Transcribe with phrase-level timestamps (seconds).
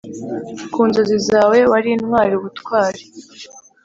[0.73, 3.01] ku nzozi zawe wari intwari ubutwari;